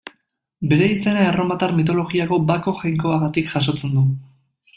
Bere 0.69 0.87
izena 0.93 1.25
erromatar 1.31 1.75
mitologiako 1.81 2.41
Bako 2.53 2.75
jainkoagatik 2.81 3.53
jasotzen 3.53 3.95
du. 4.01 4.07